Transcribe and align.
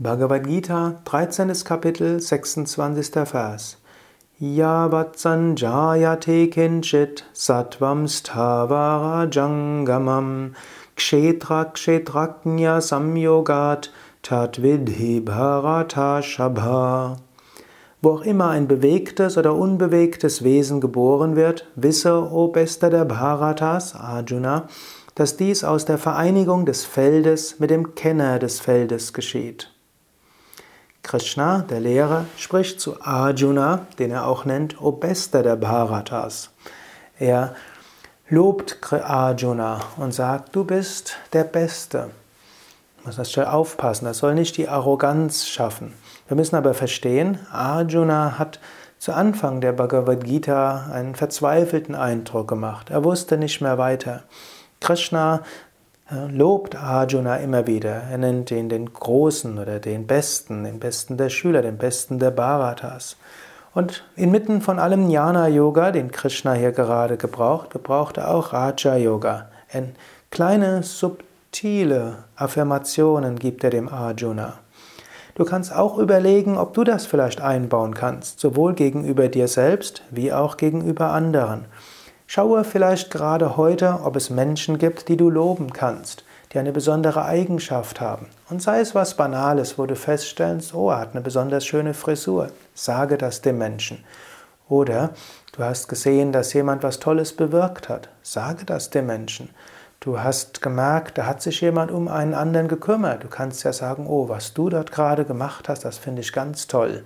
Bhagavad 0.00 0.46
Gita, 0.46 1.00
13. 1.06 1.52
Kapitel, 1.64 2.20
26. 2.20 3.24
Vers. 3.32 3.78
Yavat 4.40 5.16
sanjayate 5.16 6.48
kinchit 6.52 7.24
sattvam 7.34 8.06
sthavara 8.06 9.28
jangamam 9.28 10.54
kshetra 10.96 11.72
kshetraknya 11.72 12.78
samyogat 12.78 13.88
tadvidhi 14.22 15.20
bharata 15.20 16.22
shabha. 16.22 17.18
Wo 18.00 18.10
auch 18.10 18.22
immer 18.22 18.50
ein 18.50 18.68
bewegtes 18.68 19.36
oder 19.36 19.56
unbewegtes 19.56 20.44
Wesen 20.44 20.80
geboren 20.80 21.34
wird, 21.34 21.66
wisse, 21.74 22.30
o 22.30 22.46
Bester 22.46 22.90
der 22.90 23.04
Bharatas, 23.04 23.96
Arjuna, 23.96 24.68
dass 25.16 25.36
dies 25.36 25.64
aus 25.64 25.86
der 25.86 25.98
Vereinigung 25.98 26.66
des 26.66 26.84
Feldes 26.84 27.58
mit 27.58 27.70
dem 27.70 27.96
Kenner 27.96 28.38
des 28.38 28.60
Feldes 28.60 29.12
geschieht. 29.12 29.72
Krishna, 31.08 31.64
der 31.70 31.80
Lehrer, 31.80 32.26
spricht 32.36 32.82
zu 32.82 33.00
Arjuna, 33.00 33.86
den 33.98 34.10
er 34.10 34.26
auch 34.26 34.44
nennt, 34.44 34.78
O 34.78 34.92
Bester 34.92 35.42
der 35.42 35.56
Bharatas. 35.56 36.50
Er 37.18 37.54
lobt 38.28 38.76
Arjuna 38.92 39.80
und 39.96 40.12
sagt, 40.12 40.54
du 40.54 40.64
bist 40.64 41.16
der 41.32 41.44
Beste. 41.44 42.10
Du 42.98 43.06
musst 43.06 43.18
das 43.18 43.38
aufpassen, 43.38 44.04
das 44.04 44.18
soll 44.18 44.34
nicht 44.34 44.58
die 44.58 44.68
Arroganz 44.68 45.46
schaffen. 45.46 45.94
Wir 46.26 46.36
müssen 46.36 46.56
aber 46.56 46.74
verstehen, 46.74 47.38
Arjuna 47.50 48.38
hat 48.38 48.60
zu 48.98 49.14
Anfang 49.14 49.62
der 49.62 49.72
Bhagavad 49.72 50.24
Gita 50.24 50.90
einen 50.92 51.14
verzweifelten 51.14 51.94
Eindruck 51.94 52.48
gemacht. 52.48 52.90
Er 52.90 53.02
wusste 53.02 53.38
nicht 53.38 53.62
mehr 53.62 53.78
weiter. 53.78 54.24
Krishna 54.80 55.40
lobt 56.30 56.74
Arjuna 56.76 57.36
immer 57.36 57.66
wieder. 57.66 58.02
Er 58.10 58.18
nennt 58.18 58.50
ihn 58.50 58.68
den 58.68 58.92
Großen 58.92 59.58
oder 59.58 59.78
den 59.78 60.06
Besten, 60.06 60.64
den 60.64 60.78
Besten 60.78 61.16
der 61.16 61.28
Schüler, 61.28 61.62
den 61.62 61.76
Besten 61.76 62.18
der 62.18 62.30
Bharatas. 62.30 63.16
Und 63.74 64.04
inmitten 64.16 64.62
von 64.62 64.78
allem 64.78 65.10
Jnana-Yoga, 65.10 65.92
den 65.92 66.10
Krishna 66.10 66.54
hier 66.54 66.72
gerade 66.72 67.16
gebraucht, 67.16 67.70
gebraucht 67.70 68.16
er 68.16 68.34
auch 68.34 68.52
Raja-Yoga. 68.52 69.48
Kleine, 70.30 70.82
subtile 70.82 72.24
Affirmationen 72.36 73.38
gibt 73.38 73.62
er 73.62 73.70
dem 73.70 73.88
Arjuna. 73.88 74.54
Du 75.34 75.44
kannst 75.44 75.72
auch 75.72 75.98
überlegen, 75.98 76.58
ob 76.58 76.74
du 76.74 76.82
das 76.82 77.06
vielleicht 77.06 77.40
einbauen 77.40 77.94
kannst, 77.94 78.40
sowohl 78.40 78.74
gegenüber 78.74 79.28
dir 79.28 79.46
selbst 79.46 80.02
wie 80.10 80.32
auch 80.32 80.56
gegenüber 80.56 81.12
anderen. 81.12 81.66
Schaue 82.30 82.62
vielleicht 82.62 83.10
gerade 83.10 83.56
heute, 83.56 84.00
ob 84.04 84.14
es 84.14 84.28
Menschen 84.28 84.76
gibt, 84.76 85.08
die 85.08 85.16
du 85.16 85.30
loben 85.30 85.72
kannst, 85.72 86.24
die 86.52 86.58
eine 86.58 86.72
besondere 86.72 87.24
Eigenschaft 87.24 88.02
haben. 88.02 88.26
Und 88.50 88.60
sei 88.60 88.80
es 88.80 88.94
was 88.94 89.16
Banales, 89.16 89.78
wo 89.78 89.86
du 89.86 89.96
feststellst, 89.96 90.74
oh, 90.74 90.90
er 90.90 90.98
hat 90.98 91.12
eine 91.12 91.22
besonders 91.22 91.64
schöne 91.64 91.94
Frisur. 91.94 92.48
Sage 92.74 93.16
das 93.16 93.40
dem 93.40 93.56
Menschen. 93.56 94.04
Oder 94.68 95.14
du 95.52 95.64
hast 95.64 95.88
gesehen, 95.88 96.30
dass 96.30 96.52
jemand 96.52 96.82
was 96.82 96.98
Tolles 96.98 97.32
bewirkt 97.32 97.88
hat. 97.88 98.10
Sage 98.22 98.66
das 98.66 98.90
dem 98.90 99.06
Menschen. 99.06 99.48
Du 99.98 100.20
hast 100.20 100.60
gemerkt, 100.60 101.16
da 101.16 101.24
hat 101.24 101.40
sich 101.40 101.62
jemand 101.62 101.90
um 101.90 102.08
einen 102.08 102.34
anderen 102.34 102.68
gekümmert. 102.68 103.24
Du 103.24 103.28
kannst 103.28 103.64
ja 103.64 103.72
sagen, 103.72 104.06
oh, 104.06 104.28
was 104.28 104.52
du 104.52 104.68
dort 104.68 104.92
gerade 104.92 105.24
gemacht 105.24 105.70
hast, 105.70 105.86
das 105.86 105.96
finde 105.96 106.20
ich 106.20 106.34
ganz 106.34 106.66
toll. 106.66 107.04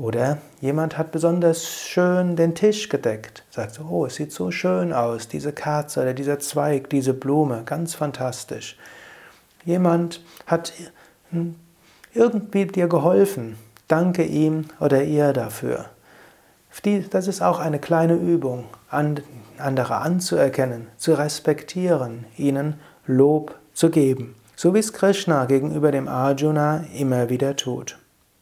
Oder 0.00 0.38
jemand 0.62 0.96
hat 0.96 1.12
besonders 1.12 1.66
schön 1.66 2.34
den 2.34 2.54
Tisch 2.54 2.88
gedeckt. 2.88 3.44
Sagt 3.50 3.74
so, 3.74 3.82
oh, 3.82 4.06
es 4.06 4.14
sieht 4.14 4.32
so 4.32 4.50
schön 4.50 4.94
aus, 4.94 5.28
diese 5.28 5.52
Kerze 5.52 6.00
oder 6.00 6.14
dieser 6.14 6.38
Zweig, 6.38 6.88
diese 6.88 7.12
Blume, 7.12 7.64
ganz 7.66 7.94
fantastisch. 7.94 8.78
Jemand 9.66 10.24
hat 10.46 10.72
irgendwie 12.14 12.64
dir 12.64 12.88
geholfen. 12.88 13.56
Danke 13.88 14.24
ihm 14.24 14.64
oder 14.78 15.02
ihr 15.02 15.34
dafür. 15.34 15.86
Das 17.10 17.28
ist 17.28 17.42
auch 17.42 17.58
eine 17.58 17.78
kleine 17.78 18.14
Übung, 18.14 18.64
andere 18.88 19.96
anzuerkennen, 19.96 20.86
zu 20.96 21.12
respektieren, 21.12 22.24
ihnen 22.38 22.80
Lob 23.06 23.54
zu 23.74 23.90
geben, 23.90 24.34
so 24.56 24.72
wie 24.72 24.78
es 24.78 24.94
Krishna 24.94 25.44
gegenüber 25.44 25.92
dem 25.92 26.08
Arjuna 26.08 26.84
immer 26.96 27.28
wieder 27.28 27.54
tut. 27.56 27.98